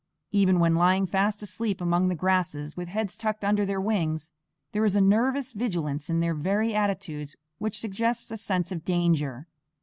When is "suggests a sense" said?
7.79-8.71